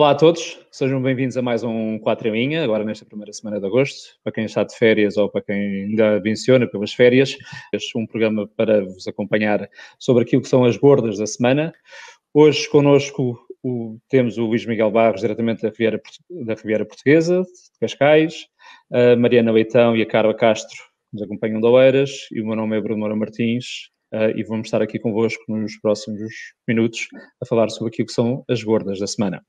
[0.00, 3.60] Olá a todos, sejam bem-vindos a mais um 4 em linha, agora nesta primeira semana
[3.60, 7.36] de agosto, para quem está de férias ou para quem ainda venciona pelas férias,
[7.70, 11.74] este é um programa para vos acompanhar sobre aquilo que são as bordas da semana.
[12.32, 17.78] Hoje connosco o, temos o Luís Miguel Barros, diretamente da Riviera, da Riviera Portuguesa, de
[17.78, 18.46] Cascais,
[18.90, 20.78] a Mariana Leitão e a Carla Castro,
[21.12, 24.68] nos acompanham de Oeiras, e o meu nome é Bruno Moura Martins, uh, e vamos
[24.68, 26.32] estar aqui convosco nos próximos
[26.66, 27.06] minutos
[27.42, 29.42] a falar sobre aquilo que são as bordas da semana.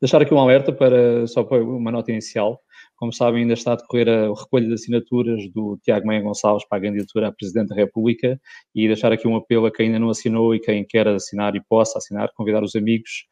[0.00, 2.60] Deixar aqui um alerta para, só para uma nota inicial.
[2.96, 6.78] Como sabem, ainda está a decorrer a recolha de assinaturas do Tiago Meia Gonçalves para
[6.78, 8.40] a candidatura a Presidente da República
[8.74, 11.62] e deixar aqui um apelo a quem ainda não assinou e quem quer assinar e
[11.68, 13.26] possa assinar, convidar os amigos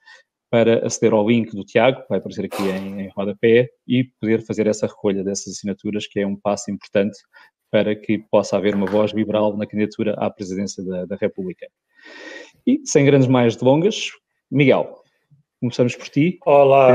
[0.50, 4.44] para aceder ao link do Tiago, que vai aparecer aqui em, em rodapé, e poder
[4.44, 7.16] fazer essa recolha dessas assinaturas, que é um passo importante
[7.70, 11.66] para que possa haver uma voz liberal na candidatura à presidência da, da República.
[12.66, 14.10] E, sem grandes mais delongas,
[14.50, 15.01] Miguel,
[15.62, 16.40] Começamos por ti.
[16.44, 16.92] Olá,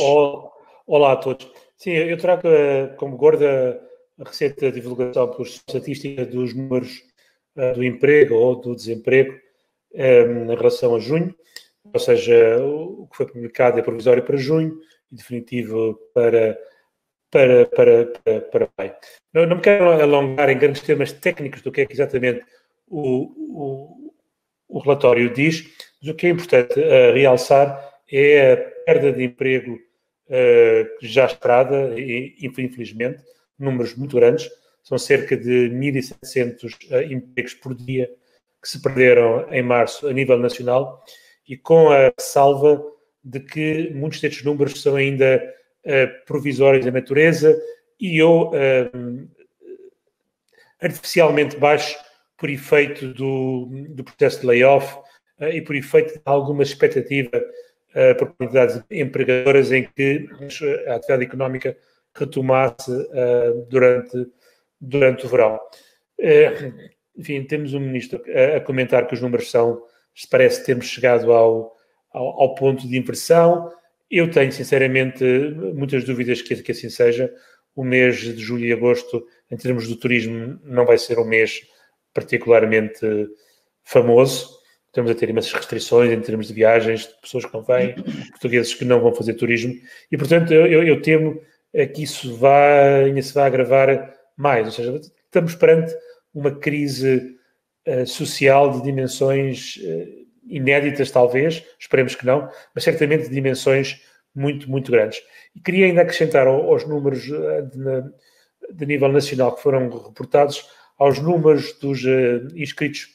[0.00, 0.50] olá,
[0.88, 1.48] olá a todos.
[1.76, 3.80] Sim, eu trago eh, como gorda
[4.18, 7.04] a recente divulgação por estatística dos números
[7.54, 9.38] uh, do emprego ou do desemprego
[9.94, 11.32] ehm, em relação a junho,
[11.94, 14.80] ou seja, o que foi publicado é provisório para junho
[15.12, 16.58] e definitivo para,
[17.30, 18.94] para, para, para, para maio.
[19.32, 22.44] Não, não me quero alongar em grandes temas técnicos do que é que exatamente
[22.88, 24.05] o, o,
[24.68, 25.64] o relatório diz,
[26.00, 31.98] mas o que é importante uh, realçar é a perda de emprego uh, já esperada,
[31.98, 33.22] e, infelizmente,
[33.58, 34.48] números muito grandes,
[34.82, 38.10] são cerca de 1.700 uh, empregos por dia
[38.62, 41.02] que se perderam em março a nível nacional,
[41.48, 42.82] e com a salva
[43.22, 45.54] de que muitos destes números são ainda
[46.26, 47.56] provisórios da natureza
[48.00, 48.52] e ou
[50.80, 51.96] artificialmente baixos
[52.36, 54.98] por efeito do, do processo de layoff
[55.40, 60.28] uh, e por efeito de alguma expectativa uh, por comunidades empregadoras em que
[60.86, 61.76] a atividade económica
[62.14, 64.26] retomasse uh, durante,
[64.80, 65.58] durante o verão.
[67.16, 68.22] Enfim, temos um ministro
[68.56, 69.82] a, comentar que os números são,
[70.30, 71.74] parece que temos chegado ao,
[72.12, 73.72] ao, ao, ponto de inversão.
[74.10, 75.24] Eu tenho, sinceramente,
[75.74, 77.32] muitas dúvidas que, que assim seja.
[77.74, 81.66] O mês de julho e agosto, em termos do turismo, não vai ser um mês
[82.16, 83.06] particularmente
[83.84, 84.56] famoso.
[84.86, 87.94] Estamos a ter imensas restrições em termos de viagens, de pessoas que não vêm,
[88.32, 89.74] portugueses que não vão fazer turismo.
[90.10, 91.38] E, portanto, eu, eu, eu temo
[91.94, 92.38] que isso
[93.04, 94.66] ainda se vai agravar mais.
[94.66, 95.94] Ou seja, estamos perante
[96.32, 97.36] uma crise
[97.86, 104.00] uh, social de dimensões uh, inéditas, talvez, esperemos que não, mas certamente de dimensões
[104.34, 105.20] muito, muito grandes.
[105.54, 110.68] E queria ainda acrescentar aos números eh, de, de nível nacional que foram reportados
[110.98, 113.08] aos números dos uh, inscritos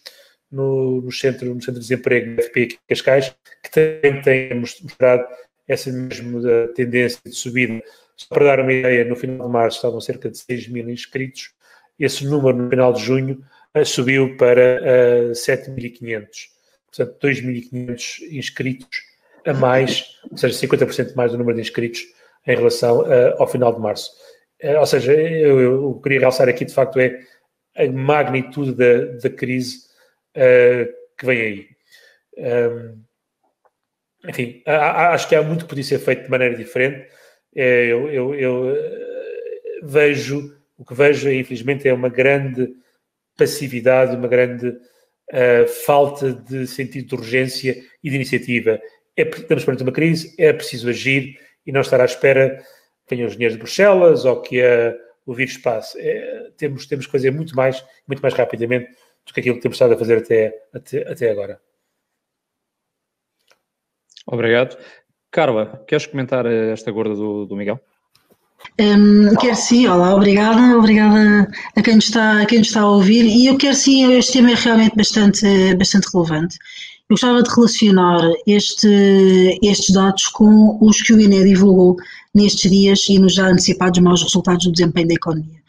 [0.51, 5.25] no, no, centro, no centro de desemprego da FP Cascais, que também tem mostrado
[5.67, 7.81] essa mesma tendência de subida.
[8.15, 11.53] Só para dar uma ideia, no final de março estavam cerca de 6 mil inscritos,
[11.97, 13.43] esse número no final de junho
[13.75, 16.27] uh, subiu para uh, 7.500.
[16.87, 18.99] Portanto, 2.500 inscritos
[19.45, 22.01] a mais, ou seja, 50% mais do número de inscritos
[22.45, 24.11] em relação uh, ao final de março.
[24.79, 27.19] Ou seja, eu, eu, queria realçar aqui, de facto, é
[27.75, 29.85] a magnitude da, da crise
[30.35, 31.67] uh, que vem aí.
[32.37, 33.01] Um,
[34.27, 37.07] enfim, acho que há muito que podia ser feito de maneira diferente.
[37.55, 42.69] É, eu, eu, eu, eh, vejo, o que vejo, infelizmente, é uma grande
[43.35, 48.79] passividade, uma grande uh, falta de sentido de urgência e de iniciativa.
[49.17, 52.63] É, estamos perante uma crise, é preciso agir e não estar à espera
[53.07, 54.95] que venham os dinheiros de Bruxelas ou que a
[55.25, 55.99] o vírus passe.
[55.99, 58.91] É, temos, temos que fazer muito mais, muito mais rapidamente
[59.25, 61.61] do que aquilo que temos estado a fazer até, até, até agora.
[64.25, 64.77] Obrigado.
[65.31, 67.79] Carla, queres comentar esta gorda do, do Miguel?
[68.79, 73.47] Um, quero sim, olá, obrigada, obrigada a quem, está, a quem está a ouvir e
[73.47, 76.57] eu quero sim, este tema é realmente bastante, bastante relevante.
[77.11, 81.97] Eu gostava de relacionar este, estes dados com os que o INE divulgou
[82.33, 85.61] nestes dias e nos já antecipados maus resultados do desempenho da economia.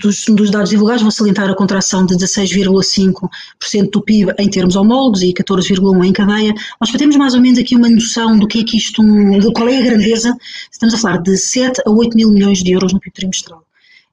[0.00, 5.22] Dos, dos, dados divulgados, vou salientar a contração de 16,5% do PIB em termos homólogos
[5.22, 8.60] e 14,1% em cadeia, mas para termos mais ou menos aqui uma noção do que
[8.60, 10.32] é que isto, de qual é a grandeza,
[10.70, 13.64] estamos a falar de 7 a 8 mil milhões de euros no PIB trimestral.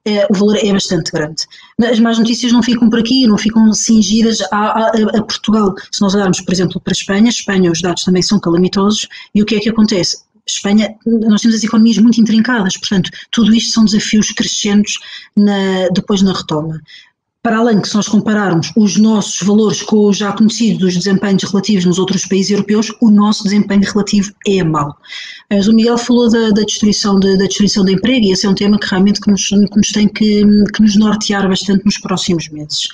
[0.09, 1.43] É, o valor é bastante grande.
[1.79, 5.75] As más notícias não ficam por aqui, não ficam cingidas a, a, a, Portugal.
[5.91, 9.41] Se nós olharmos, por exemplo, para a Espanha, Espanha os dados também são calamitosos, e
[9.41, 10.17] o que é que acontece?
[10.47, 14.95] Espanha, nós temos as economias muito intrincadas, portanto, tudo isto são desafios crescentes
[15.35, 16.81] na, depois na retoma.
[17.41, 21.43] Para além que se nós compararmos os nossos valores com os já conhecidos dos desempenhos
[21.43, 24.95] relativos nos outros países europeus, o nosso desempenho relativo é mau.
[25.49, 28.49] Mas o Miguel falou da, da destruição de, da destruição de emprego e esse é
[28.49, 30.43] um tema que realmente que nos, que nos tem que,
[30.73, 32.89] que nos nortear bastante nos próximos meses.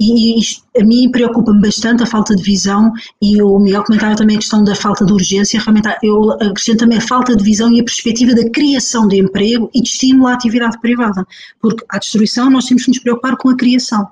[0.00, 0.40] E
[0.76, 2.92] a mim preocupa-me bastante a falta de visão
[3.22, 6.98] e o Miguel comentava também a questão da falta de urgência, realmente eu acrescento também
[6.98, 10.34] a falta de visão e a perspectiva da criação de emprego e de estímulo à
[10.34, 11.24] atividade privada,
[11.60, 14.08] porque à destruição nós temos que nos preocupar com a criação.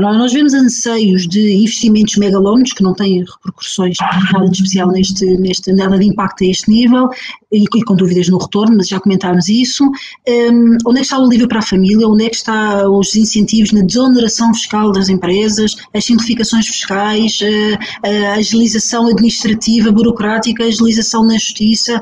[0.00, 3.96] Nós vemos anseios de investimentos megalónicos que não têm repercussões
[4.32, 7.08] nada de especial neste, neste nada de impacto a este nível
[7.52, 9.84] e, e com dúvidas no retorno, mas já comentámos isso.
[10.28, 12.08] Um, onde é que está o alívio para a família?
[12.08, 17.38] Onde é que está os incentivos na desoneração fiscal das empresas, as simplificações fiscais,
[18.02, 22.00] a, a agilização administrativa, burocrática, a agilização na justiça,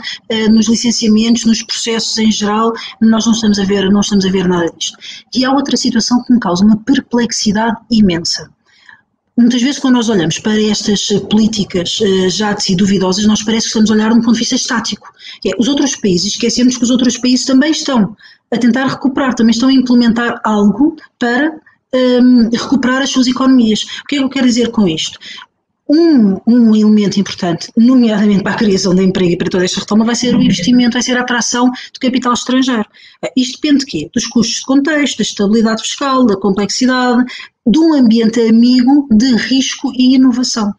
[0.51, 2.73] nos licenciamentos, nos processos em geral?
[3.01, 4.97] Nós não estamos a ver, não estamos a ver nada disto.
[5.35, 8.51] E há outra situação que me causa uma perplexidade imensa.
[9.37, 13.63] Muitas vezes, quando nós olhamos para estas políticas uh, já de si duvidosas, nós parece
[13.63, 15.11] que estamos a olhar de um ponto de vista estático.
[15.45, 18.15] É, os outros países, esquecemos que os outros países também estão
[18.53, 21.51] a tentar recuperar, também estão a implementar algo para
[21.95, 23.83] um, ehm, recuperar as suas economias.
[23.83, 25.19] O que é que eu quero dizer com isto?
[25.89, 30.05] Um, um, elemento importante, nomeadamente para a criação de emprego e para toda esta retoma,
[30.05, 32.87] vai ser o investimento, vai ser a atração de capital estrangeiro.
[33.37, 34.11] Isto depende de quê?
[34.13, 37.25] Dos custos de contexto, da estabilidade fiscal, da complexidade,
[37.67, 40.75] de um ambiente amigo de risco e inovação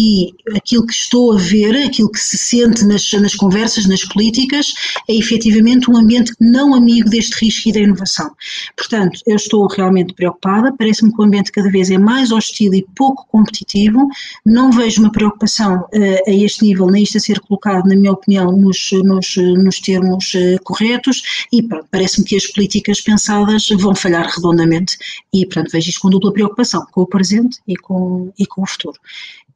[0.00, 4.72] e aquilo que estou a ver, aquilo que se sente nas, nas conversas, nas políticas,
[5.08, 8.30] é efetivamente um ambiente não amigo deste risco e da inovação.
[8.76, 12.86] Portanto, eu estou realmente preocupada, parece-me que o ambiente cada vez é mais hostil e
[12.94, 14.06] pouco competitivo,
[14.46, 18.12] não vejo uma preocupação uh, a este nível, nem isto a ser colocado, na minha
[18.12, 21.60] opinião, nos, nos, nos termos uh, corretos e
[21.90, 24.96] parece-me que as políticas pensadas vão falhar redondamente
[25.34, 28.66] e, portanto, vejo isto com dupla preocupação, com o presente e com, e com o
[28.66, 28.98] futuro.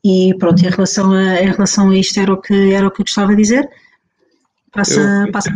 [0.05, 3.03] E pronto, em relação a, em relação a isto era o que, era o que
[3.03, 3.69] eu gostava de dizer.
[4.73, 5.51] Passa, eu, passa.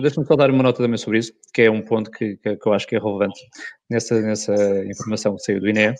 [0.00, 2.68] Deixa-me só dar uma nota também sobre isso, que é um ponto que, que, que,
[2.68, 3.40] eu acho que é relevante
[3.90, 4.54] nessa, nessa
[4.86, 5.94] informação que saiu do INE,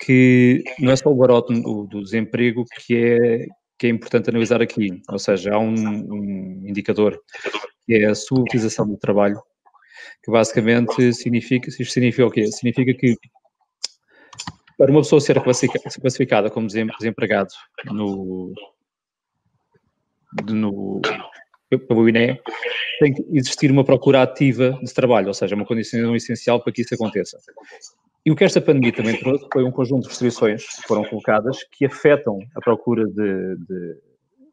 [0.00, 3.46] que não é só o baroto do, do desemprego que é,
[3.78, 7.18] que é importante analisar aqui, ou seja, há um, um indicador
[7.86, 9.40] que é a sua utilização do trabalho,
[10.22, 12.50] que basicamente significa, isto significa o quê?
[12.50, 13.16] Significa que
[14.78, 17.50] para uma pessoa ser classificada como desempregado
[17.86, 18.52] no,
[20.50, 21.00] no,
[21.78, 22.40] pelo INE,
[22.98, 26.82] tem que existir uma procura ativa de trabalho, ou seja, uma condição essencial para que
[26.82, 27.38] isso aconteça.
[28.24, 31.58] E o que esta pandemia também trouxe foi um conjunto de restrições que foram colocadas
[31.72, 33.98] que afetam a procura de, de,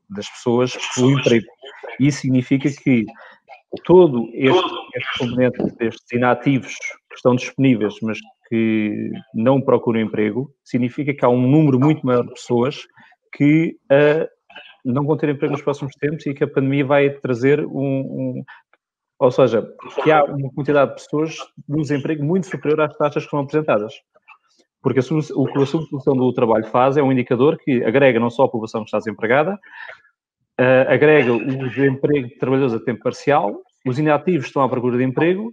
[0.10, 1.48] das pessoas pelo emprego.
[2.00, 3.06] E isso significa que
[3.86, 6.76] todo este, este componente destes inativos
[7.10, 8.18] que estão disponíveis, mas
[8.52, 12.86] que não procuram emprego, significa que há um número muito maior de pessoas
[13.34, 14.28] que uh,
[14.84, 18.44] não vão ter emprego nos próximos tempos e que a pandemia vai trazer um, um
[19.18, 19.66] ou seja,
[20.04, 21.38] que há uma quantidade de pessoas
[21.70, 23.94] um desemprego muito superior às taxas que são apresentadas.
[24.82, 25.04] Porque a
[25.36, 28.50] o que a substituição do trabalho faz é um indicador que agrega não só a
[28.50, 29.54] população que está desempregada,
[30.60, 33.56] uh, agrega o desemprego de trabalhadores a tempo parcial
[33.86, 35.52] os inativos estão à procura de emprego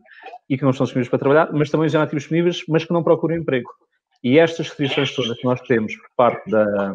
[0.49, 3.03] e que não estão disponíveis para trabalhar, mas também os inativos disponíveis, mas que não
[3.03, 3.71] procuram emprego.
[4.23, 6.95] E estas restrições todas que nós temos por parte da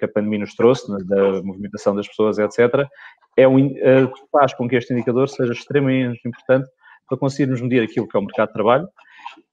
[0.00, 2.88] que a pandemia nos trouxe, né, da movimentação das pessoas, etc.,
[3.36, 6.68] é um, uh, faz com que este indicador seja extremamente importante
[7.06, 8.88] para conseguirmos medir aquilo que é o mercado de trabalho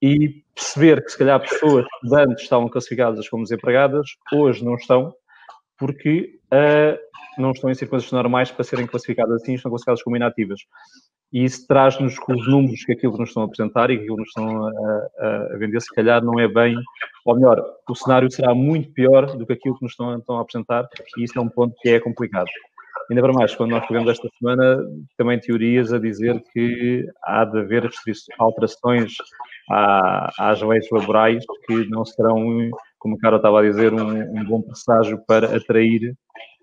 [0.01, 5.13] e perceber que, se calhar, pessoas que antes estavam classificadas como desempregadas, hoje não estão,
[5.77, 10.59] porque uh, não estão em circunstâncias normais para serem classificadas assim, estão classificadas como inativas.
[11.31, 14.17] E isso traz-nos com os números que aquilo nos estão a apresentar e que aquilo
[14.17, 16.75] nos estão a, a, vender, se calhar não é bem,
[17.25, 20.41] ou melhor, o cenário será muito pior do que aquilo que nos estão, estão a
[20.41, 22.47] apresentar e isso é um ponto que é complicado.
[23.09, 24.79] Ainda para mais, quando nós tivemos esta semana
[25.17, 27.89] também teorias a dizer que há de haver
[28.37, 29.13] alterações
[30.37, 32.69] às leis laborais que não serão,
[32.99, 36.13] como o cara estava a dizer, um, um bom presságio para atrair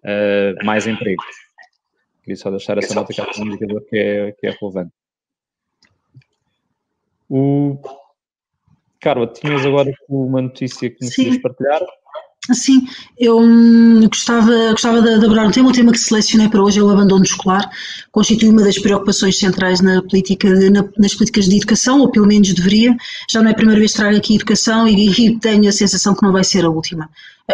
[0.05, 1.23] uh, mais emprego.
[2.25, 4.93] Queria só deixar essa nota que é um indicador que é, que é relevante.
[7.29, 7.79] O...
[8.99, 11.83] Carla, tinhas agora uma notícia que nos querias partilhar?
[12.53, 12.87] Sim,
[13.19, 15.69] eu hum, gostava, gostava de, de abordar um tema.
[15.69, 17.71] O tema que selecionei para hoje é o abandono escolar.
[18.11, 22.53] Constitui uma das preocupações centrais na política, na, nas políticas de educação, ou pelo menos
[22.55, 22.97] deveria.
[23.31, 26.15] Já não é a primeira vez que trago aqui educação e, e tenho a sensação
[26.15, 27.11] que não vai ser a última.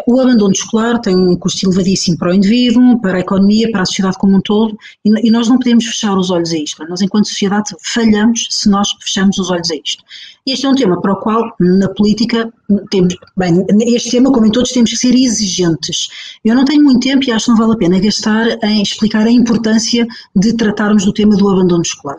[0.07, 3.85] O abandono escolar tem um custo elevadíssimo para o indivíduo, para a economia, para a
[3.85, 6.87] sociedade como um todo, e nós não podemos fechar os olhos a isto.
[6.89, 10.05] Nós, enquanto sociedade, falhamos se nós fechamos os olhos a isto.
[10.47, 12.53] Este é um tema para o qual, na política,
[12.91, 16.09] temos, bem, este tema, como em todos, temos que ser exigentes.
[16.45, 19.27] Eu não tenho muito tempo e acho que não vale a pena gastar em explicar
[19.27, 20.07] a importância
[20.37, 22.19] de tratarmos do tema do abandono escolar.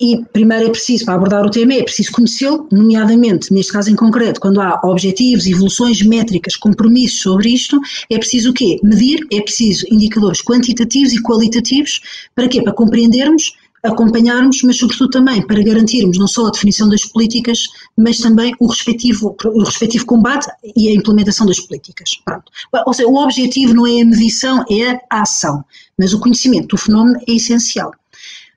[0.00, 3.94] E primeiro é preciso, para abordar o tema, é preciso conhecê-lo, nomeadamente, neste caso em
[3.96, 7.78] concreto, quando há objetivos, evoluções métricas, compromissos sobre isto,
[8.08, 8.80] é preciso o quê?
[8.82, 12.00] Medir, é preciso indicadores quantitativos e qualitativos,
[12.34, 12.62] para quê?
[12.62, 13.52] Para compreendermos,
[13.82, 17.66] acompanharmos, mas sobretudo também para garantirmos não só a definição das políticas,
[17.96, 22.10] mas também o respectivo, o respectivo combate e a implementação das políticas.
[22.24, 22.50] Pronto.
[22.86, 25.64] Ou seja, o objetivo não é a medição, é a ação,
[25.98, 27.92] mas o conhecimento do fenómeno é essencial.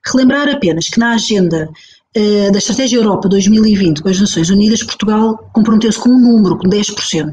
[0.06, 1.68] Relembrar apenas que na agenda
[2.16, 6.68] uh, da Estratégia Europa 2020 com as Nações Unidas, Portugal comprometeu-se com um número, com
[6.68, 7.30] 10%.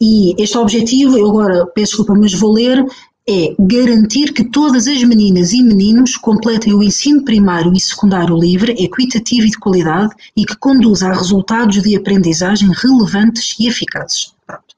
[0.00, 2.84] E este objetivo, eu agora peço desculpa, mas vou ler,
[3.28, 8.72] é garantir que todas as meninas e meninos completem o ensino primário e secundário livre,
[8.72, 14.32] equitativo e de qualidade e que conduza a resultados de aprendizagem relevantes e eficazes.
[14.46, 14.77] Pronto.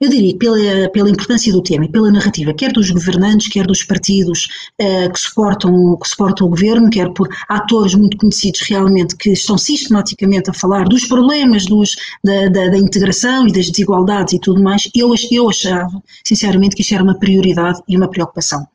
[0.00, 3.66] Eu diria que pela, pela importância do tema e pela narrativa, quer dos governantes, quer
[3.66, 4.48] dos partidos
[4.80, 9.58] uh, que, suportam, que suportam o governo, quer por atores muito conhecidos realmente que estão
[9.58, 14.62] sistematicamente a falar dos problemas dos, da, da, da integração e das desigualdades e tudo
[14.62, 18.66] mais, eu, eu achava, sinceramente, que isto era uma prioridade e uma preocupação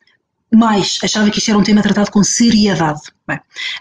[0.54, 3.02] mas achava que isto era um tema tratado com seriedade.
[3.28, 3.40] Bem,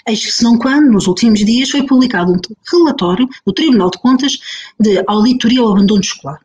[0.09, 2.39] eis que se não quando, nos últimos dias, foi publicado um
[2.71, 4.39] relatório do Tribunal de Contas
[4.81, 6.41] de auditoria ao abandono escolar.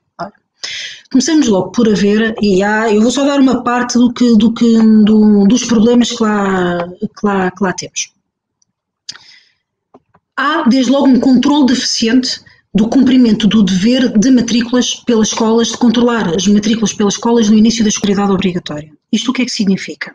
[1.12, 4.54] Começamos logo por haver, e há, eu vou só dar uma parte do que, do
[4.54, 8.12] que, do, dos problemas que lá, que, lá, que lá temos.
[10.36, 12.42] Há, desde logo, um controle deficiente
[12.74, 17.58] do cumprimento do dever de matrículas pelas escolas, de controlar as matrículas pelas escolas no
[17.58, 18.92] início da escolaridade obrigatória.
[19.12, 20.14] Isto o que é que significa?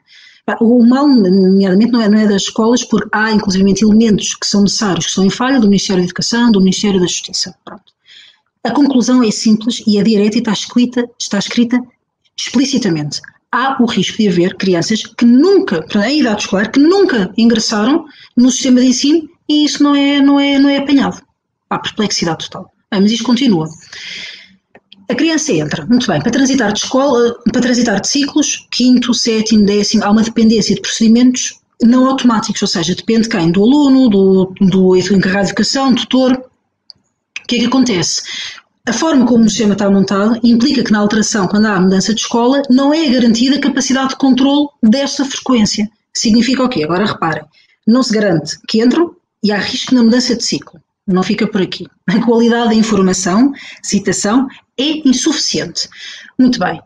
[0.60, 4.62] O mal, nomeadamente, não é, não é das escolas, porque há, inclusive, elementos que são
[4.62, 7.54] necessários, que são em falha do Ministério da Educação, do Ministério da Justiça.
[7.64, 7.81] Pronto.
[8.64, 11.80] A conclusão é simples e a direta está escrita, está escrita
[12.36, 13.20] explicitamente.
[13.50, 18.04] Há o risco de haver crianças que nunca, em idade escolar, que nunca ingressaram
[18.36, 21.20] no sistema de ensino e isso não é, não é, não é apanhado.
[21.68, 22.70] Há perplexidade total.
[22.90, 23.68] Ah, mas isto continua.
[25.10, 29.66] A criança entra, muito bem, para transitar de escola, para transitar de ciclos, quinto, sétimo,
[29.66, 33.50] décimo, há uma dependência de procedimentos não automáticos, ou seja, depende quem?
[33.50, 36.51] Do aluno, do, do encarregado de educação, tutor,
[37.52, 38.22] que é que acontece?
[38.88, 42.20] A forma como o sistema está montado implica que na alteração, quando há mudança de
[42.20, 45.88] escola, não é garantida a capacidade de controle desta frequência.
[46.14, 46.82] Significa o quê?
[46.82, 47.44] Agora reparem,
[47.86, 50.80] não se garante que entram e há risco na mudança de ciclo.
[51.06, 51.86] Não fica por aqui.
[52.06, 55.88] A qualidade da informação, citação, é insuficiente.
[56.38, 56.80] Muito bem.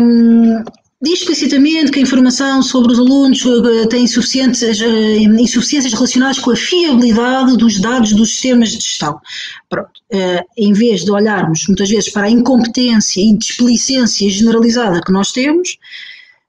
[0.00, 0.62] Hum,
[1.00, 6.50] Diz explicitamente que a informação sobre os alunos eh, tem insuficiências, eh, insuficiências relacionadas com
[6.50, 9.20] a fiabilidade dos dados dos sistemas de gestão.
[9.68, 9.92] Pronto.
[10.10, 15.30] Eh, em vez de olharmos muitas vezes para a incompetência e displicência generalizada que nós
[15.30, 15.78] temos,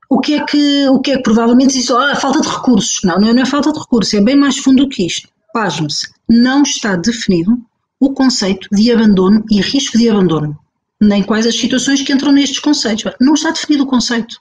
[0.10, 3.02] o que é que, o que, é que provavelmente diz, ah, falta de recursos.
[3.04, 5.30] Não, não é, é falta de recursos, é bem mais fundo do que isto.
[5.54, 7.56] Pasme-se, não está definido
[8.00, 10.58] o conceito de abandono e risco de abandono
[11.02, 13.12] nem quais as situações que entram nestes conceitos.
[13.20, 14.38] Não está definido o conceito.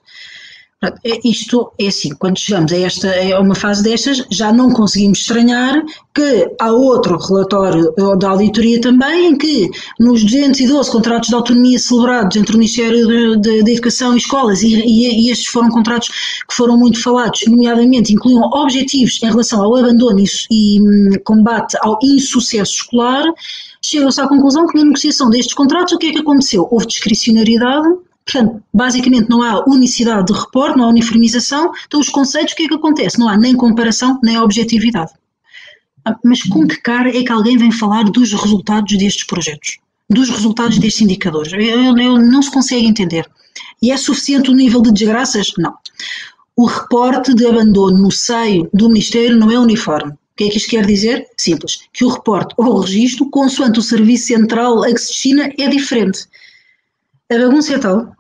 [0.80, 5.18] É, isto é assim, quando chegamos a, esta, a uma fase destas, já não conseguimos
[5.18, 5.82] estranhar
[6.14, 12.36] que há outro relatório da auditoria também, em que nos 212 contratos de autonomia celebrados
[12.36, 16.10] entre o Ministério da Educação e escolas, e, e, e, estes foram contratos
[16.48, 21.98] que foram muito falados, nomeadamente incluíam objetivos em relação ao abandono e, e combate ao
[22.04, 23.24] insucesso escolar,
[23.82, 26.66] chegam-se à conclusão que na negociação destes contratos o que é que aconteceu?
[26.70, 27.88] Houve discricionariedade,
[28.25, 32.64] portanto, basicamente não há unicidade de reporte, não há uniformização, então os conceitos o que
[32.64, 33.18] é que acontece?
[33.18, 35.12] Não há nem comparação nem objetividade.
[36.04, 39.78] Ah, mas com que cara é que alguém vem falar dos resultados destes projetos?
[40.08, 41.52] Dos resultados destes indicadores?
[41.52, 43.28] Eu, eu não se consegue entender.
[43.82, 45.52] E é suficiente o nível de desgraças?
[45.58, 45.75] Não.
[46.56, 50.71] O reporte de abandono no seio do Ministério não é uniforme que é que isto
[50.71, 51.26] quer dizer?
[51.37, 55.52] Simples, que o reporte ou o registro, consoante o serviço central a que se destina,
[55.59, 56.26] é diferente.
[57.30, 58.16] A bagunça é tal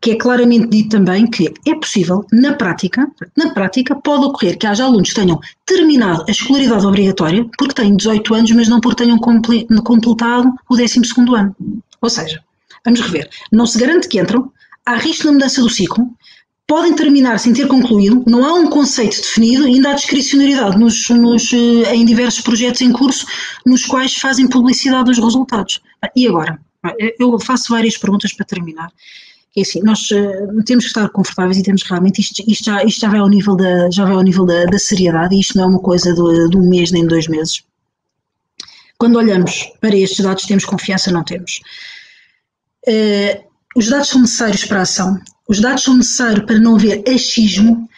[0.00, 4.66] que é claramente dito também que é possível, na prática, na prática, pode ocorrer que
[4.66, 9.02] haja alunos que tenham terminado a escolaridade obrigatória porque têm 18 anos, mas não porque
[9.02, 11.00] tenham completado o 12
[11.34, 11.56] ano.
[12.00, 12.40] Ou seja,
[12.84, 14.52] vamos rever, não se garante que entram,
[14.84, 16.08] há risco na mudança do ciclo,
[16.66, 21.52] podem terminar sem ter concluído, não há um conceito definido, ainda há discricionariedade nos, nos,
[21.52, 23.24] eh, em diversos projetos em curso
[23.64, 25.80] nos quais fazem publicidade dos resultados.
[26.14, 26.60] E agora?
[27.18, 28.92] Eu faço várias perguntas para terminar.
[29.56, 33.00] É assim, nós uh, temos que estar confortáveis e temos realmente, isto, isto, já, isto
[33.00, 35.64] já vai ao nível, da, já vai ao nível da, da seriedade e isto não
[35.64, 37.62] é uma coisa de, de um mês nem de dois meses.
[38.98, 41.10] Quando olhamos para estes dados, temos confiança?
[41.10, 41.60] Não temos.
[42.86, 43.44] Uh,
[43.74, 47.88] os dados são necessários para a ação, os dados são necessários para não haver achismo.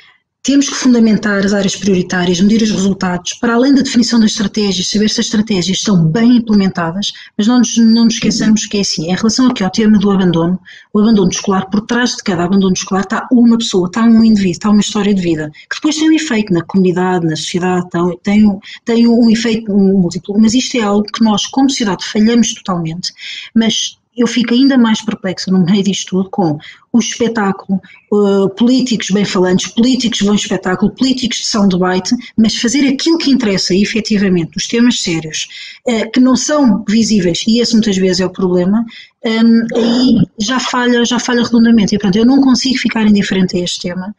[0.41, 4.89] Temos que fundamentar as áreas prioritárias, medir os resultados, para além da definição das estratégias,
[4.89, 8.81] saber se as estratégias estão bem implementadas, mas não nos, não nos esqueçamos que é
[8.81, 10.59] assim, em relação aqui ao tema do abandono,
[10.95, 14.53] o abandono escolar, por trás de cada abandono escolar está uma pessoa, está um indivíduo,
[14.53, 18.19] está uma história de vida, que depois tem um efeito na comunidade, na sociedade, tem,
[18.23, 23.13] tem, tem um efeito múltiplo, mas isto é algo que nós, como sociedade, falhamos totalmente,
[23.55, 26.59] mas eu fico ainda mais perplexa no meio disto tudo com
[26.93, 27.81] o espetáculo,
[28.13, 33.31] uh, políticos bem falantes, políticos bom espetáculo, políticos de são debate, mas fazer aquilo que
[33.31, 35.49] interessa efetivamente, os temas sérios,
[35.87, 38.85] uh, que não são visíveis, e esse muitas vezes é o problema,
[39.25, 41.95] um, aí já falha, já falha redondamente.
[41.95, 44.15] E, portanto, eu não consigo ficar indiferente a este tema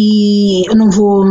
[0.00, 1.24] e eu não vou,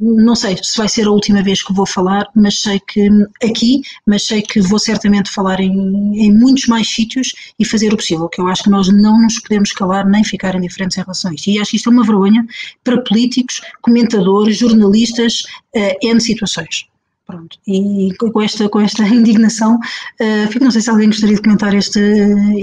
[0.00, 3.08] não sei se vai ser a última vez que vou falar, mas sei que
[3.40, 7.96] aqui, mas sei que vou certamente falar em, em muitos mais sítios e fazer o
[7.96, 11.30] possível, que eu acho que nós não nos podemos calar nem ficar indiferentes em relação
[11.30, 11.48] a isto.
[11.48, 12.44] E acho que isto é uma vergonha
[12.82, 15.44] para políticos, comentadores, jornalistas,
[15.76, 16.88] uh, N situações.
[17.24, 17.56] Pronto.
[17.68, 21.72] E com esta, com esta indignação, uh, fico, não sei se alguém gostaria de comentar
[21.72, 22.00] este,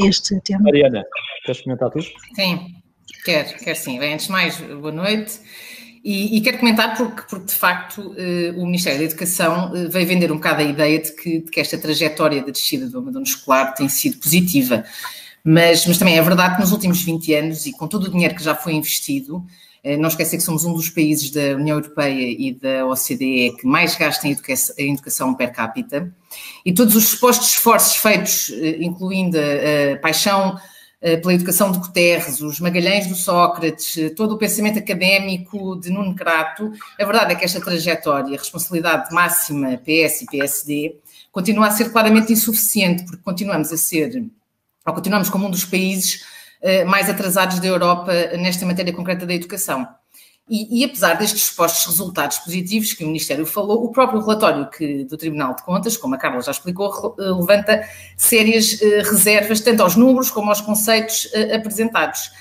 [0.05, 0.63] este tema.
[0.63, 1.01] Mariana,
[1.45, 2.05] queres comentar tudo?
[2.35, 2.78] Sim.
[3.23, 3.99] Quer, quer sim.
[3.99, 5.39] Bem, antes de mais, boa noite.
[6.03, 10.07] E, e, quero comentar porque, porque de facto, eh, o Ministério da Educação eh, veio
[10.07, 13.25] vender um bocado a ideia de que, de que esta trajetória da descida do abandono
[13.25, 14.85] escolar tem sido positiva.
[15.43, 18.33] Mas, mas também é verdade que nos últimos 20 anos, e com todo o dinheiro
[18.33, 19.45] que já foi investido,
[19.83, 23.67] eh, não esquecer que somos um dos países da União Europeia e da OCDE que
[23.67, 26.13] mais gasta em educação, em educação per capita,
[26.65, 28.49] e todos os supostos esforços feitos,
[28.79, 30.61] incluindo a, a paixão eh,
[31.17, 36.13] pela educação de Guterres, os Magalhães do Sócrates, eh, todo o pensamento académico de Nuno
[36.13, 40.95] Crato, a verdade é que esta trajetória, responsabilidade máxima PS e PSD,
[41.31, 44.25] continua a ser claramente insuficiente, porque continuamos a ser,
[44.85, 46.25] ou continuamos como um dos países
[46.61, 49.87] eh, mais atrasados da Europa nesta matéria concreta da educação.
[50.49, 55.03] E, e, apesar destes supostos resultados positivos que o Ministério falou, o próprio relatório que,
[55.03, 59.83] do Tribunal de Contas, como a Carla já explicou, eh, levanta sérias eh, reservas, tanto
[59.83, 62.31] aos números como aos conceitos eh, apresentados.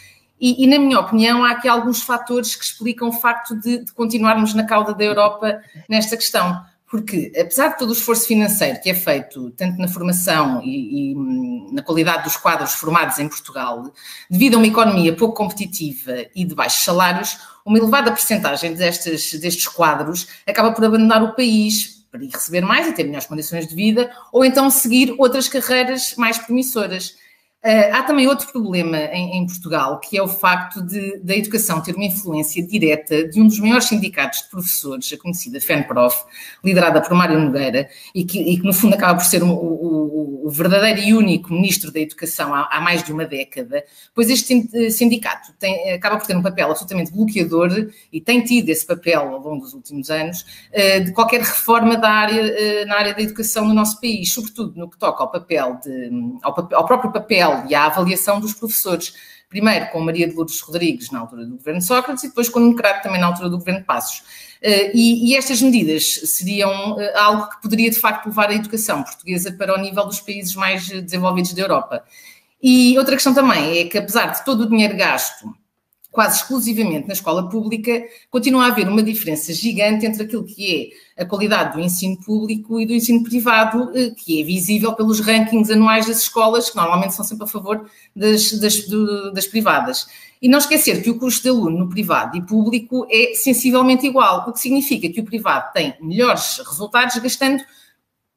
[0.41, 3.93] E, e, na minha opinião, há aqui alguns fatores que explicam o facto de, de
[3.93, 8.89] continuarmos na cauda da Europa nesta questão porque apesar de todo o esforço financeiro que
[8.89, 13.93] é feito, tanto na formação e, e, hum, na qualidade dos quadros formados em Portugal,
[14.31, 19.69] devido a uma economia pouco competitiva e de baixos salários, uma elevada percentagem destes, destes
[19.69, 23.75] quadros acaba por abandonar o país para ir receber mais e ter melhores condições de
[23.75, 27.17] vida, ou então seguir outras carreiras mais promissoras.
[27.65, 31.83] Uh, há também outro problema em, em, Portugal, que é o facto de, da educação
[31.83, 36.23] ter uma influência direta de um dos maiores sindicatos de professores, a conhecida FENPROF,
[36.65, 40.47] liderada por Mário Nogueira, e que, e que no fundo acaba por ser um, o,
[40.47, 44.69] o, verdadeiro e único ministro da Educação há, há, mais de uma década, pois este
[44.73, 49.21] eh, sindicato tem, acaba por ter um papel absolutamente bloqueador e tem tido esse papel
[49.21, 50.47] ao longo dos últimos anos
[51.05, 54.97] de qualquer reforma da área, na área da educação no nosso país, sobretudo no que
[54.97, 56.11] toca ao papel de,
[56.43, 59.15] ao, ao próprio papel e à avaliação dos professores.
[59.49, 62.63] Primeiro com Maria de Lourdes Rodrigues, na altura do governo Sócrates, e depois com o
[62.65, 64.19] Democrata, também na altura do governo Passos.
[64.63, 69.03] Uh, e, e, estas medidas seriam uh, algo que poderia, de facto, levar a educação
[69.03, 72.05] portuguesa para o nível dos países mais desenvolvidos da Europa.
[72.63, 75.55] E outra questão também é que, apesar de todo o dinheiro gasto
[76.11, 81.23] quase exclusivamente na escola pública, continua a haver uma diferença gigante entre aquilo que é
[81.23, 85.71] a qualidade do ensino público e do ensino privado, eh, que é visível pelos rankings
[85.71, 90.07] anuais das escolas, que normalmente são sempre a favor das, das, do, das privadas.
[90.41, 94.49] E não esquecer que o custo de aluno no privado e público é sensivelmente igual,
[94.49, 97.63] o que significa que o privado tem melhores resultados gastando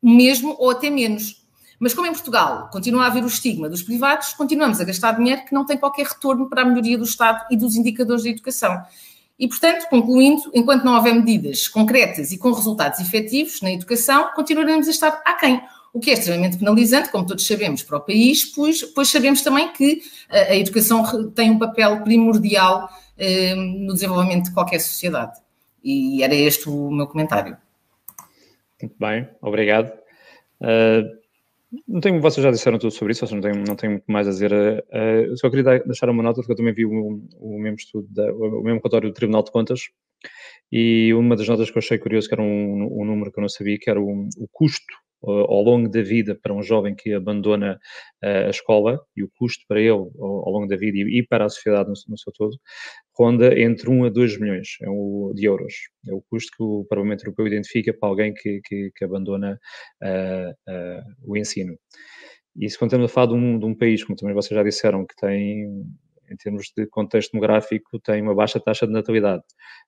[0.02, 1.41] mesmo ou até menos.
[1.82, 5.44] Mas como em Portugal continua a haver o estigma dos privados, continuamos a gastar dinheiro
[5.44, 8.80] que não tem qualquer retorno para a melhoria do Estado e dos indicadores da educação.
[9.40, 14.88] E, portanto, concluindo, enquanto não houver medidas concretas e com resultados efetivos na educação, continuaremos
[14.88, 15.60] a estar aquém.
[15.92, 19.74] O que é extremamente penalizante, como todos sabemos, para o país, pois, pois sabemos também
[19.74, 25.40] que a, a educação tem um papel primordial eh, no desenvolvimento de qualquer sociedade.
[25.84, 27.58] E era este o meu comentário.
[28.80, 29.92] Muito bem, obrigado.
[30.62, 31.21] Uh,
[31.88, 34.52] não tenho, vocês já disseram tudo sobre isso, não tenho, não muito mais a dizer.
[34.54, 38.32] Uh, só queria deixar uma nota, porque eu também vi o, o mesmo estudo, da,
[38.34, 39.82] o mesmo relatório do Tribunal de Contas,
[40.72, 43.42] e uma das notas que eu achei curioso, que era um, um número que eu
[43.42, 47.14] não sabia, que era o, o custo ao longo da vida para um jovem que
[47.14, 47.80] abandona
[48.24, 51.90] a escola e o custo para ele ao, longo da vida e, para a sociedade
[51.90, 52.58] no, no seu todo
[53.18, 54.86] ronda entre 1 a 2 milhões é
[55.34, 55.74] de euros.
[56.08, 59.60] É o custo que o Parlamento Europeu identifica para alguém que, que, que abandona
[60.02, 61.78] uh, uh, o ensino.
[62.56, 64.64] E se quando estamos a falar de um, de um país, como também vocês já
[64.64, 65.68] disseram, que tem
[66.32, 69.44] em termos de contexto demográfico, tem uma baixa taxa de natalidade.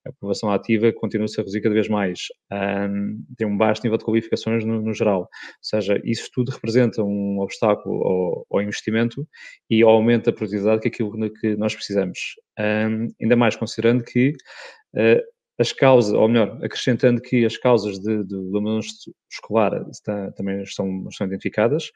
[0.05, 2.19] A população ativa continua-se a reduzir cada vez mais.
[2.51, 5.21] Um, tem um baixo nível de qualificações no, no, geral.
[5.21, 5.27] Ou
[5.61, 9.27] seja, isso tudo representa um obstáculo ao, ao investimento
[9.69, 12.19] e ao aumento da produtividade que é aquilo que nós precisamos.
[12.59, 14.33] Um, ainda mais considerando que
[14.95, 18.79] uh, as causas, ou melhor, acrescentando que as causas de, de, do abandono
[19.31, 21.91] escolar está, também estão, estão identificadas,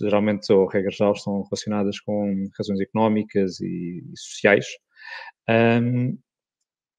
[0.00, 4.66] geralmente, ou regras geral, estão relacionadas com razões económicas e, e sociais.
[5.48, 6.16] Um,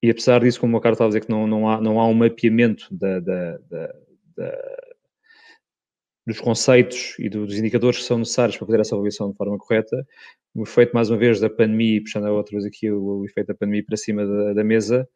[0.02, 2.06] e apesar disso, como o Carlos estava a dizer, que não, não, há, não há
[2.06, 3.94] um mapeamento da, da, da,
[6.26, 10.06] dos conceitos e dos indicadores que são necessários para fazer essa avaliação de forma correta,
[10.54, 13.84] o efeito, mais uma vez, da pandemia, puxando outra vez aqui o efeito da pandemia
[13.84, 15.08] para cima da, da mesa,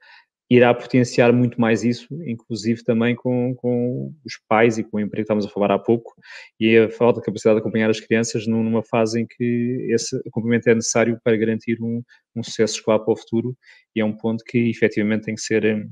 [0.50, 5.16] irá potenciar muito mais isso, inclusive também com, com os pais e com o emprego
[5.16, 6.14] que estávamos a falar há pouco,
[6.58, 10.70] e a falta de capacidade de acompanhar as crianças numa fase em que esse acompanhamento
[10.70, 12.02] é necessário para garantir um,
[12.34, 13.56] um sucesso escolar para o futuro,
[13.94, 15.90] e é um ponto que efetivamente tem que ser hum,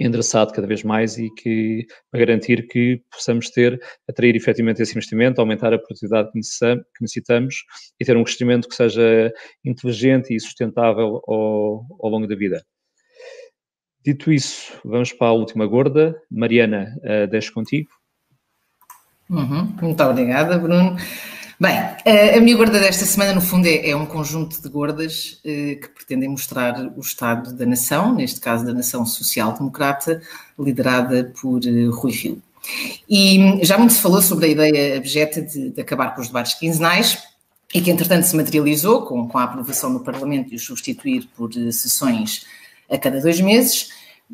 [0.00, 5.40] endereçado cada vez mais e que para garantir que possamos ter, atrair efetivamente esse investimento,
[5.40, 6.38] aumentar a produtividade que
[7.02, 7.56] necessitamos
[8.00, 9.30] e ter um crescimento que seja
[9.64, 12.64] inteligente e sustentável ao, ao longo da vida.
[14.06, 16.14] Dito isso, vamos para a última gorda.
[16.30, 17.88] Mariana, uh, deixo contigo.
[19.28, 20.96] Uhum, muito obrigada, Bruno.
[21.58, 25.76] Bem, a minha gorda desta semana, no fundo, é, é um conjunto de gordas eh,
[25.76, 30.20] que pretendem mostrar o estado da nação, neste caso da nação social-democrata,
[30.58, 32.42] liderada por eh, Rui Rio.
[33.08, 36.54] E já muito se falou sobre a ideia abjeta de, de, acabar com os debates
[36.54, 37.24] quinzenais
[37.74, 41.50] e que, entretanto, se materializou com, com a aprovação no Parlamento e o substituir por
[41.72, 42.44] sessões
[42.90, 43.90] a cada dois meses.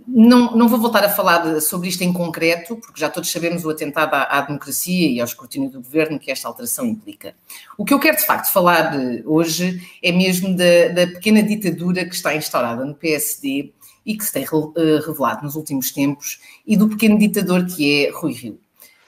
[0.09, 3.71] Não, não vou voltar a falar sobre isto em concreto, porque já todos sabemos o
[3.71, 7.35] atentado à, à, democracia e ao escrutínio do governo que esta alteração implica.
[7.77, 12.07] O que eu quero de facto falar eh, hoje é mesmo da, da pequena ditadura
[12.07, 13.71] que está instaurada no PSD
[14.05, 18.11] e que se tem eh, revelado nos últimos tempos e do pequeno ditador que é
[18.11, 18.59] Rui Rio.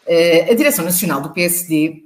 [0.07, 2.05] Eh, a direção nacional do PSD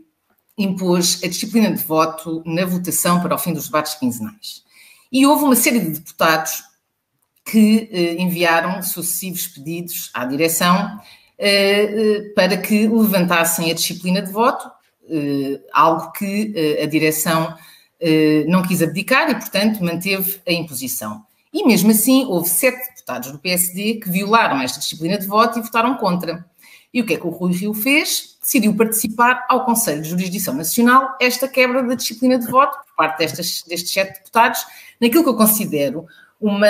[0.57, 4.63] impôs a disciplina de voto na votação para o fim dos debates quinzenais.
[5.11, 6.68] E houve uma série de deputados
[7.49, 11.01] que eh, enviaram sucessivos pedidos à direção
[11.39, 14.71] eh, eh, para que levantassem a disciplina de voto,
[15.73, 17.55] algo que a direção
[18.47, 21.25] não quis abdicar e, portanto, manteve a imposição.
[21.51, 25.63] E mesmo assim, houve sete deputados do PSD que violaram esta disciplina de voto e
[25.63, 26.45] votaram contra.
[26.93, 28.37] E o que é que o Rui Rio fez?
[28.43, 33.19] Decidiu participar ao Conselho de Jurisdição Nacional esta quebra da disciplina de voto por parte
[33.21, 34.67] destes, destes sete deputados,
[35.01, 36.07] naquilo que eu considero
[36.41, 36.67] uma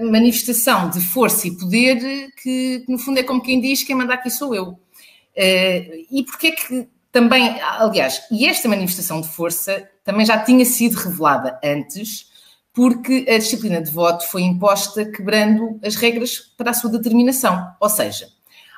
[0.00, 4.14] manifestação de força e poder que, que, no fundo, é como quem diz: quem manda
[4.14, 4.70] aqui sou eu.
[4.70, 10.94] Uh, e porquê que também, aliás, e esta manifestação de força também já tinha sido
[10.94, 12.26] revelada antes,
[12.72, 17.70] porque a disciplina de voto foi imposta quebrando as regras para a sua determinação.
[17.78, 18.28] Ou seja,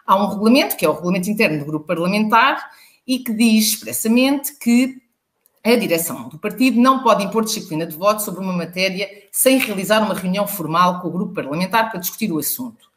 [0.04, 2.70] há um regulamento, que é o regulamento interno do grupo parlamentar,
[3.06, 4.96] e que diz expressamente que
[5.64, 10.02] a direção do partido não pode impor disciplina de voto sobre uma matéria sem realizar
[10.02, 12.92] uma reunião formal com o grupo parlamentar para discutir o assunto.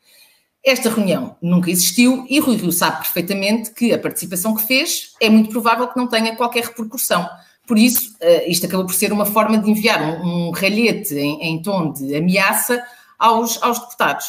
[0.63, 5.29] Esta reunião nunca existiu e Rui Rio sabe perfeitamente que a participação que fez é
[5.29, 7.25] muito provável que não tenha qualquer repercussão.
[7.65, 11.61] Por isso, eh, isto acabou por ser uma forma de enviar um, ralhete em, em,
[11.61, 12.83] tom de ameaça
[13.17, 14.25] aos, aos deputados.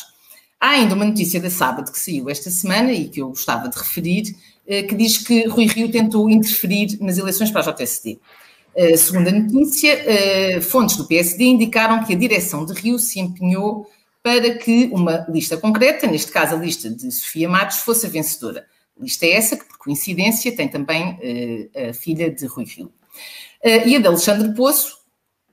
[0.61, 3.77] Há ainda uma notícia da sábado que saiu esta semana e que eu gostava de
[3.77, 4.37] referir,
[4.69, 8.19] que diz que Rui Rio tentou interferir nas eleições para a JSD.
[8.81, 13.19] Eh, segundo a notícia, eh, fontes do PSD indicaram que a direção de Rio se
[13.19, 13.91] empenhou
[14.23, 18.67] para que uma lista concreta, neste caso a lista de Sofia Matos, fosse a vencedora.
[18.97, 21.19] Lista é essa que, por coincidência, tem também
[21.89, 22.93] a filha de Rui Rio.
[23.65, 24.99] E a de Alexandre Poço,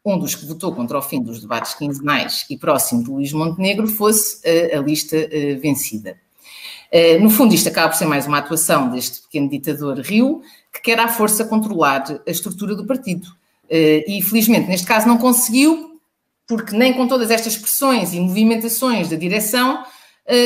[0.03, 3.87] um dos que votou contra o fim dos debates quinzenais e próximo de Luís Montenegro,
[3.87, 5.15] fosse a lista
[5.61, 6.17] vencida.
[6.97, 10.79] Eh, no fundo, isto acaba por ser mais uma atuação deste pequeno ditador Rio, que
[10.79, 13.27] quer à força controlar a estrutura do partido.
[13.69, 15.99] Eh, e, felizmente, neste caso não conseguiu,
[16.47, 19.83] porque nem com todas estas pressões e movimentações da direção,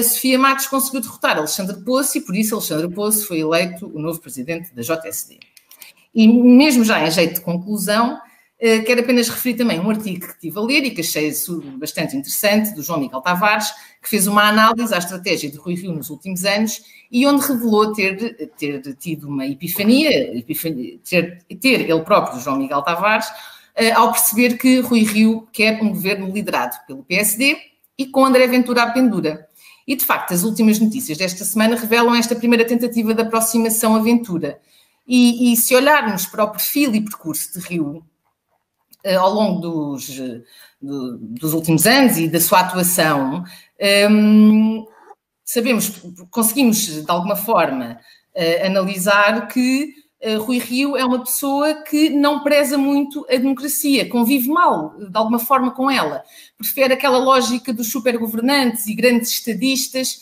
[0.03, 4.19] Sofia Matos conseguiu derrotar Alexandre Poço e, por isso, Alexandre Poço foi eleito o novo
[4.19, 5.39] presidente da JSD.
[6.13, 8.19] E mesmo já em jeito de conclusão,
[8.61, 11.31] Uh, quero apenas referir também um artigo que estive a ler e que achei
[11.77, 15.93] bastante interessante, do João Miguel Tavares, que fez uma análise à estratégia de Rui Rio
[15.93, 22.01] nos últimos anos e onde revelou ter, ter tido uma epifania, epifania ter, ter ele
[22.01, 27.03] próprio, João Miguel Tavares, uh, ao perceber que Rui Rio quer um governo liderado pelo
[27.03, 27.57] PSD
[27.97, 29.47] e com André Ventura à pendura.
[29.87, 33.99] E, de facto, as últimas notícias desta semana revelam esta primeira tentativa de aproximação à
[33.99, 34.59] Ventura.
[35.07, 38.03] E, e se olharmos para o perfil e percurso de Rio
[39.05, 40.17] ao longo dos,
[40.81, 43.43] do, dos últimos anos e da sua atuação,
[44.11, 44.85] um,
[45.43, 47.99] sabemos, conseguimos de alguma forma
[48.35, 54.09] uh, analisar que uh, Rui Rio é uma pessoa que não preza muito a democracia,
[54.09, 56.23] convive mal de alguma forma com ela,
[56.57, 60.21] prefere aquela lógica dos supergovernantes e grandes estadistas,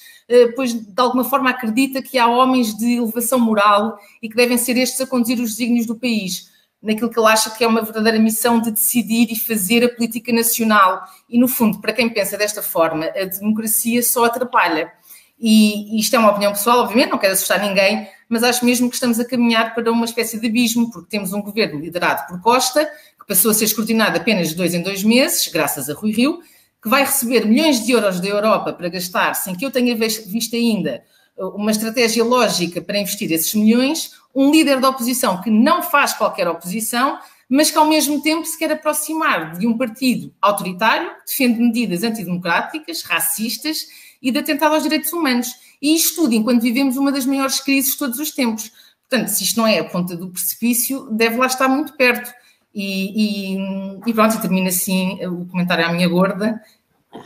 [0.57, 4.75] pois de alguma forma acredita que há homens de elevação moral e que devem ser
[4.75, 6.49] estes a conduzir os desígnios do país
[6.81, 10.31] naquilo que ele acha que é uma verdadeira missão de decidir e fazer a política
[10.31, 11.03] nacional.
[11.29, 14.91] E, no fundo, para quem pensa desta forma, a democracia só atrapalha.
[15.39, 18.95] E isto é uma opinião pessoal, obviamente, não quero assustar ninguém, mas acho mesmo que
[18.95, 22.85] estamos a caminhar para uma espécie de abismo, porque temos um governo liderado por Costa,
[23.19, 26.39] que passou a ser escrutinado apenas de dois em dois meses, graças a Rui Rio,
[26.81, 30.55] que vai receber milhões de euros da Europa para gastar, sem que eu tenha visto
[30.55, 31.03] ainda
[31.37, 36.47] uma estratégia lógica para investir esses milhões, um líder da oposição que não faz qualquer
[36.47, 37.19] oposição,
[37.49, 42.03] mas que ao mesmo tempo se quer aproximar de um partido autoritário, que defende medidas
[42.03, 43.87] antidemocráticas, racistas
[44.21, 45.47] e de atentado aos direitos humanos.
[45.81, 48.71] E isto tudo enquanto vivemos uma das maiores crises de todos os tempos.
[49.09, 52.33] Portanto, se isto não é a ponta do precipício, deve lá estar muito perto.
[52.73, 53.57] E, e,
[54.05, 56.61] e pronto, termina assim o comentário à minha gorda,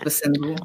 [0.03, 0.55] passando.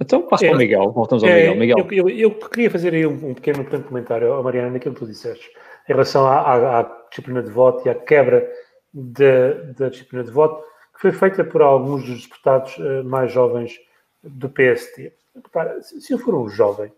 [0.00, 1.84] Então, passo é, para o Miguel, voltamos ao é, Miguel.
[1.84, 1.88] Miguel.
[1.90, 5.00] Eu, eu, eu, queria fazer aí um, um pequeno, pequeno comentário, a Mariana, naquilo que
[5.00, 5.50] tu disseste,
[5.88, 8.46] em relação à, à, à disciplina de voto e à quebra
[8.92, 10.62] da disciplina de voto,
[10.94, 13.78] que foi feita por alguns dos deputados uh, mais jovens
[14.22, 15.12] do PST.
[15.34, 16.90] Repara, se eu for um jovem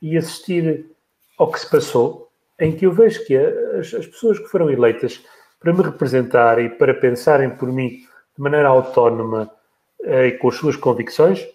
[0.00, 0.86] e assistir
[1.36, 5.24] ao que se passou, em que eu vejo que as, as pessoas que foram eleitas
[5.58, 9.50] para me representar e para pensarem por mim de maneira autónoma
[10.00, 11.46] uh, e com as suas convicções,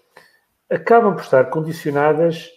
[0.69, 2.49] acabam por estar condicionadas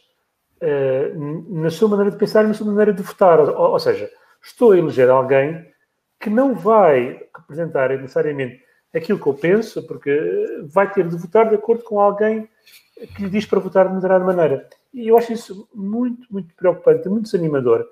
[0.63, 3.41] uh, na sua maneira de pensar e na sua maneira de votar.
[3.41, 4.11] Ou, ou, seja,
[4.43, 5.67] estou a eleger alguém
[6.21, 8.63] que não vai representar necessariamente
[8.95, 12.49] aquilo que eu penso, porque vai ter de votar de acordo com alguém
[13.15, 14.69] que lhe diz para votar de determinada maneira.
[14.93, 17.87] E eu acho isso muito, muito preocupante, muito desanimador.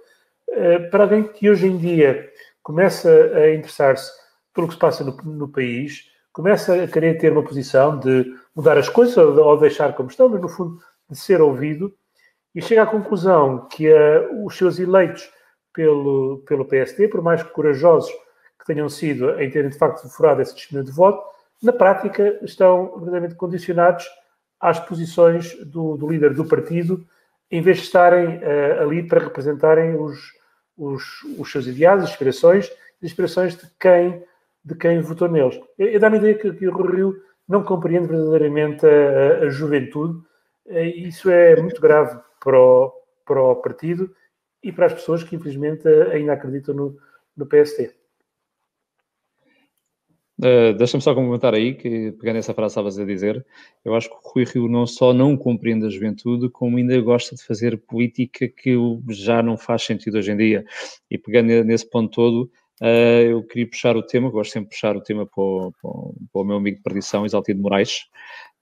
[0.49, 2.31] Uh, para alguém que hoje em dia
[2.63, 4.11] começa a interessar-se
[4.53, 8.79] pelo que se passa no, no país, começa a querer ter uma posição de mudar
[8.79, 11.95] as coisas ou deixar como estão, mas no fundo de ser ouvido
[12.55, 15.31] e chega à conclusão que uh, os seus eleitos
[15.75, 18.11] pelo, pelo PSD, por mais corajosos
[18.59, 21.23] que tenham sido em terem de facto furado essa disciplina de voto,
[21.63, 24.07] na prática estão verdadeiramente condicionados
[24.59, 27.07] às posições do, do líder do partido,
[27.51, 30.33] em vez de estarem uh, ali para representarem os,
[30.79, 34.25] os, os seus ideais, as inspirações, as inspirações de quem
[34.67, 35.61] de quem votou neles.
[35.79, 40.21] Eu, dá-me a ideia que, que, o Rio não compreende verdadeiramente a, a, juventude
[40.67, 42.93] e isso é muito grave para o,
[43.25, 44.15] para o partido
[44.63, 46.97] e para as pessoas que infelizmente ainda acreditam no,
[47.37, 47.95] no PST.
[50.39, 53.45] Uh, Deixa-me só comentar aí, que pegando essa frase estavas a dizer,
[53.83, 57.35] eu acho que o Rui Rio não só não compreende a juventude, como ainda gosta
[57.35, 58.77] de fazer política que
[59.09, 60.65] já não faz sentido hoje em dia.
[61.11, 62.51] E pegando nesse ponto todo,
[62.81, 66.43] Uh, eu queria puxar o tema, gosto sempre de puxar o tema para o, para
[66.43, 68.01] o, meu amigo de perdição, Isaltino Moraes,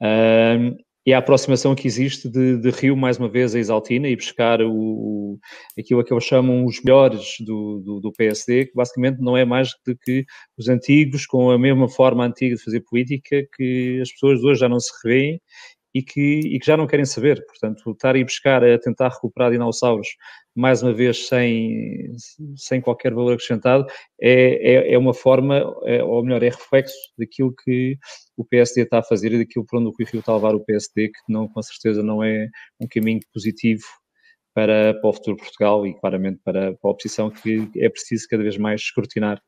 [0.01, 4.17] uh, e a aproximação que existe de, de, Rio, mais uma vez, a Exaltina e
[4.17, 5.39] buscar o,
[5.79, 9.71] aquilo que eles chamam os melhores do, do, do, PSD, que basicamente não é mais
[9.87, 10.25] do que
[10.57, 14.69] os antigos, com a mesma forma antiga de fazer política, que as pessoas hoje já
[14.69, 15.41] não se revêem
[15.95, 17.45] e que, e que já não querem saber.
[17.47, 20.09] Portanto, estar a buscar a tentar recuperar dinossauros
[20.55, 22.15] mais uma vez sem,
[22.57, 23.87] sem qualquer valor acrescentado,
[24.21, 27.97] é, é, é uma forma, é, ou melhor, é reflexo daquilo que
[28.37, 30.55] o PSD está a fazer e daquilo por onde o Rui Rio está a levar
[30.55, 32.49] o PSD, que não, com certeza não é
[32.81, 33.85] um caminho positivo
[34.55, 38.27] para, para o futuro de Portugal e claramente para, para a oposição, que é preciso
[38.29, 39.43] cada vez mais escrutinar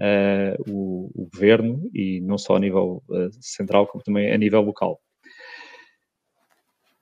[0.00, 4.60] uh, o, o, governo e não só a nível uh, central, como também a nível
[4.60, 5.00] local.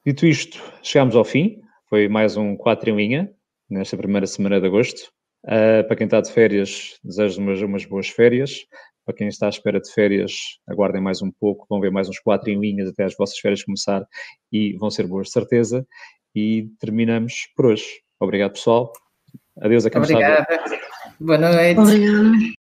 [0.06, 1.60] Dito isto, chegamos ao fim.
[1.90, 3.30] Foi mais um 4 em linha
[3.68, 5.10] nesta primeira semana de agosto.
[5.44, 8.60] Uh, para quem está de férias, desejo umas, umas boas férias.
[9.04, 10.32] Para quem está à espera de férias,
[10.66, 13.62] aguardem mais um pouco, vão ver mais uns quatro em linhas até as vossas férias
[13.62, 14.02] começar
[14.50, 15.86] e vão ser boas de certeza.
[16.34, 17.84] E terminamos por hoje.
[18.18, 18.90] Obrigado, pessoal.
[19.60, 20.46] Adeus a quem Obrigada.
[21.20, 21.78] Boa noite.
[21.78, 22.59] Obrigada.